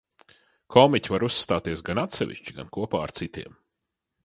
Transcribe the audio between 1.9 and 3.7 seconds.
gan atsevišķi, gan kopā ar citiem.